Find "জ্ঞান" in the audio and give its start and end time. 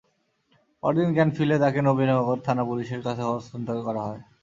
1.15-1.29